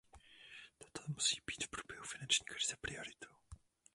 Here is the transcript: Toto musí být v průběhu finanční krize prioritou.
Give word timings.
Toto 0.79 1.07
musí 1.11 1.41
být 1.45 1.63
v 1.63 1.69
průběhu 1.69 2.03
finanční 2.03 2.45
krize 2.45 2.75
prioritou. 2.81 3.35